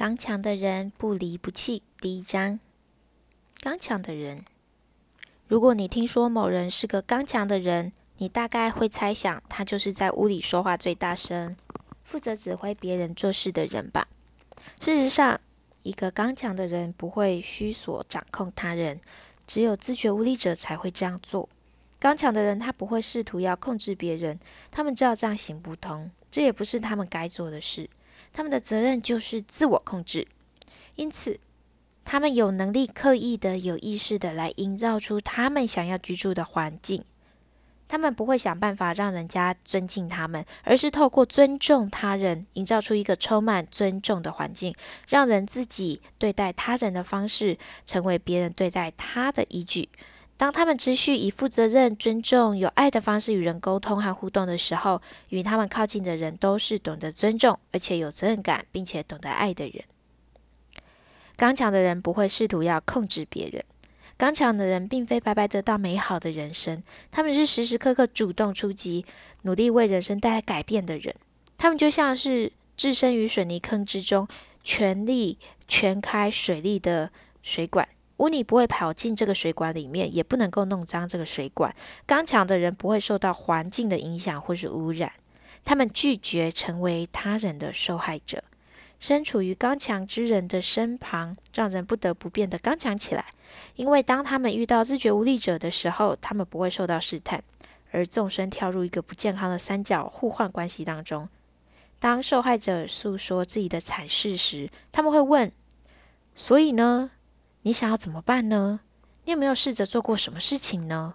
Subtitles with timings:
[0.00, 1.82] 刚强的人不离不弃。
[2.00, 2.58] 第一章，
[3.60, 4.46] 刚强的人。
[5.46, 11.54] 如果你听说某人是个刚强的人，你大概会猜想他就是在屋里说话最大声、
[12.02, 14.08] 负责指挥别人做事的人吧？
[14.80, 15.38] 事实上，
[15.82, 18.98] 一个刚强的人不会需索掌控他人，
[19.46, 21.46] 只有自觉无力者才会这样做。
[21.98, 24.40] 刚强的人他不会试图要控制别人，
[24.70, 27.90] 他们知道这样行不通，这也不是他们该做的事。
[28.32, 30.26] 他们的责任就是自我控制，
[30.96, 31.38] 因此，
[32.04, 37.04] 他们有能力刻意的、有意识的来营造出他们想要居住的环境。
[37.88, 44.72] 他们不会想办法让人家尊敬他们，而是透过尊重他人，营造出一个充满尊重的环境，
[45.08, 49.88] 让人自己对待他人的方式成为别人对待他的依据。
[50.40, 59.84] 当他们持续以负责任、尊重、有爱的方式与人沟通和互动的时候，与他们靠近的人都是懂得尊重，而且有责任感，并且懂得爱的人。
[61.36, 63.62] 刚强的人不会试图要控制别人。
[64.16, 69.04] 刚强的人并非白白得到美好的人生，他们是时时刻刻主动出击，
[69.42, 71.14] 努力为人生带来改变的人。
[71.58, 74.26] 他们就像是置身于水泥坑之中，
[74.64, 77.10] 全力全开水利的
[77.42, 77.86] 水管。
[78.20, 81.74] 污泥不会跑进这个水管里面，也不能够弄脏这个水管。
[82.06, 85.10] 刚强的人不会受到环境的影响或是污染，
[85.64, 88.44] 他们拒绝成为他人的受害者。
[88.98, 93.24] 身处于刚强之人的身旁，让人不得不变得刚强起来。
[93.74, 97.42] 因为当他们遇到自觉无力者的时候，他们不会受到试探，
[97.90, 101.26] 而纵身跳入一个不健康的三角互换关系当中。
[101.98, 105.50] 当受害者诉说自己的惨事时，他们会问
[106.36, 107.12] ：“所以呢？”
[107.62, 108.80] 你想要怎么办呢？
[109.24, 111.14] 你有没有试着做过什么事情呢？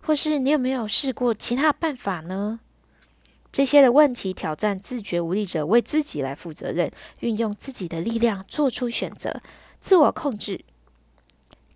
[0.00, 2.60] 或是你有没有试过其他办法呢？
[3.52, 6.90] 这些的问题挑战自觉无力者为自己来负责任，
[7.20, 9.42] 运用自己的力量做出选择，
[9.78, 10.64] 自我控制。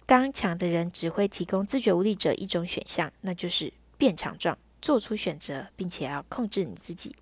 [0.07, 7.15] 刚强的人只会提供自觉无力者一种选项，那就是变强壮，做出选择，并且要控制你自己。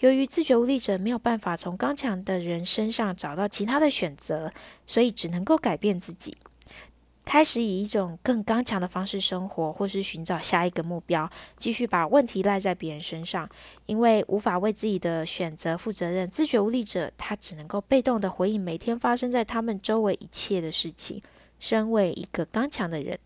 [0.00, 4.52] 由于自觉无力者没有办法从刚强的人身上找到其他的选择，
[4.86, 6.36] 所以只能够改变自己，
[7.24, 13.48] 开始以一种更刚强的方式生活，或是寻找下一个目标，继续把问题赖在别人身上。
[13.86, 21.20] 因为无法为自己的选择负责任，自觉无力者他只能够被动的回应每天发生在他们周围一切的事情。
[21.58, 23.18] 身为一个刚强的人，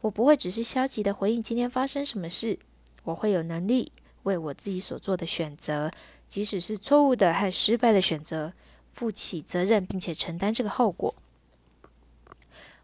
[0.00, 2.58] 我不会只是消极的回应今天发生什么事，
[3.04, 3.92] 我会有能力
[4.26, 5.90] 为我自己所做的选择。
[6.28, 8.52] 即使是错误的和失败的选择，
[8.92, 11.14] 负起责任，并且承担这个后果。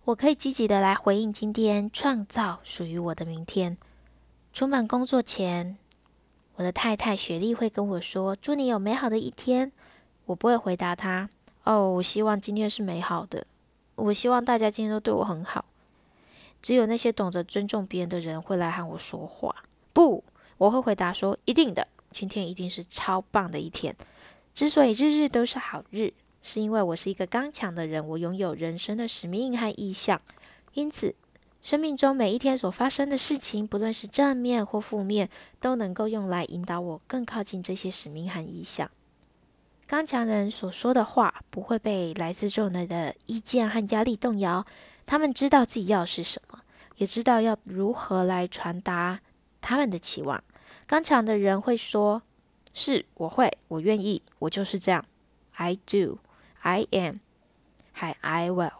[0.05, 3.77] 我可以积极的来回应今天，创造属于我的明天。
[4.53, 5.77] 出门工作前，
[6.55, 9.73] 我的太太雪莉会跟我说：“祝你有美好的一天。”
[10.27, 11.29] 我不会回答她
[11.65, 13.45] ：“哦，我希望今天是美好的。
[13.97, 15.65] 我希望大家今天都对我很好。”
[16.63, 19.65] 只有那些懂得尊重别人的人会来和我说话。
[19.93, 20.23] 不，
[20.63, 23.97] 我会回答说：“一定的。”今天一定是超棒的一天。
[24.55, 30.23] 之所以日日都是好日，是因为我是一个刚强的人，我拥有人生的使命和意向。
[30.75, 31.17] 因此，
[31.63, 35.29] 生命中每一天所发生的事情，不论是正面或负面，
[35.59, 38.89] 都能够用来引导我更靠近这些使命和意向。
[39.89, 44.65] 刚强人所说的话不会被来自众人的意见和压力动摇。
[45.07, 46.61] 他们知道自己要的是什么，
[46.99, 49.19] 也知道要如何来传达
[49.61, 50.45] 他们的期望。
[50.87, 52.23] 刚强的人会说
[52.75, 55.05] ：“是，我会，我愿意，我就是这样。
[55.55, 56.19] I do,
[56.61, 57.17] I am,
[57.93, 58.73] 还 I will。”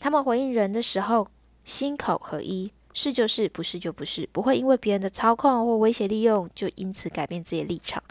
[0.00, 1.28] 他们回应人的时候，
[1.64, 8.02] 心口合一，是就是，不是就不是，不会因为别人的操控或威胁利用，就因此改变自己的立场。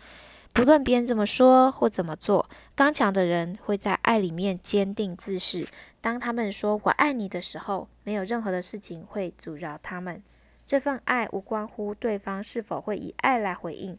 [0.54, 5.68] 不论别人怎么说或怎么做，刚强的人会在爱里面坚定自视。
[6.00, 10.22] 当他们说“我爱你”的时候，没有任何的事情会阻挠他们。
[10.66, 13.98] 这份爱无关乎对方是否会以爱来回应，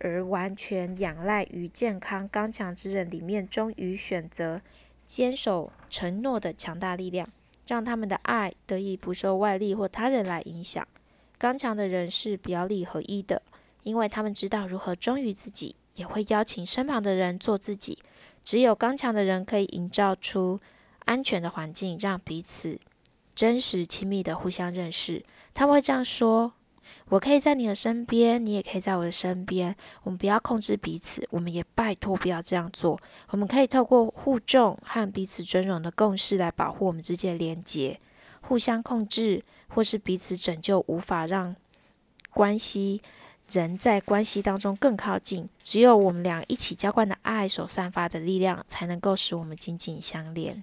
[0.00, 4.60] 而完全仰赖于健康刚强之人里面忠于选择、
[5.04, 7.28] 坚守承诺的强大力量，
[7.66, 10.86] 让他们的爱得以不受外力或他人来影响。
[11.38, 13.42] 刚强的人是表里合一的，
[13.82, 17.98] 因为他们知道如何忠于自己，也会邀请身旁的人做自己。
[18.42, 20.60] 只有刚强的人可以营造出
[21.04, 22.80] 安全的环境，让彼此
[23.34, 25.24] 真实亲密的互相认识。
[25.52, 26.52] 他们会这样说
[27.10, 29.74] ：“我可以在你的身边，你也可以在我的身边。
[30.02, 33.00] 我们不要控制彼此，我们也拜托不要这样做。
[33.30, 37.98] 我们可以透过互重和彼此尊荣的共识来保护我们之间的连结。
[38.40, 41.56] 互相控制或是彼此拯救，无法让
[42.30, 43.00] 关系
[43.50, 45.48] 人在关系当中更靠近。
[45.62, 50.62] 只有我们俩一起浇灌的爱所散发的力量，才能够使我们紧紧相连。